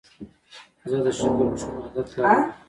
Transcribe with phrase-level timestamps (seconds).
[0.89, 2.39] زه د شکر کښلو عادت لرم.